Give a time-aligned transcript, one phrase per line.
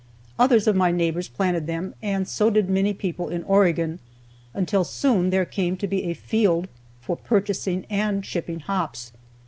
[0.39, 3.99] Others of my neighbors planted them, and so did many people in Oregon,
[4.51, 6.67] until soon there came to be a field
[7.01, 9.11] for purchasing and shipping hops.